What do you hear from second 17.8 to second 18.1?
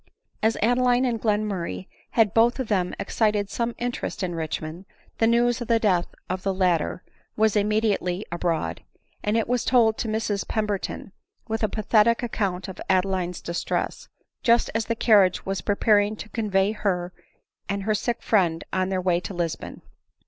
her ADELINE MOWBRAY. 191